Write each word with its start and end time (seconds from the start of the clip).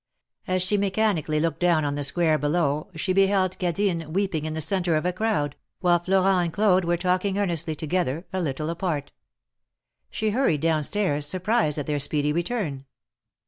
As 0.47 0.63
she 0.63 0.77
mechanically 0.79 1.39
looked 1.39 1.59
down 1.59 1.85
on 1.85 1.93
the 1.93 2.03
Square 2.03 2.39
below, 2.39 2.89
she 2.95 3.13
beheld 3.13 3.59
Cadine 3.59 4.11
weeping 4.13 4.45
in 4.45 4.55
the 4.55 4.59
centre 4.59 4.95
of 4.95 5.05
a 5.05 5.13
crowd, 5.13 5.55
while 5.79 5.99
Florent 5.99 6.43
and 6.45 6.51
Claude 6.53 6.85
were 6.85 6.97
talking 6.97 7.37
earnestly 7.37 7.75
together 7.75 8.25
a 8.33 8.41
little 8.41 8.71
apart. 8.71 9.11
She 10.09 10.31
hurried 10.31 10.59
down 10.61 10.81
stairs, 10.81 11.27
surprised 11.27 11.77
at 11.77 11.85
their 11.85 11.99
speedy 11.99 12.33
return. 12.33 12.85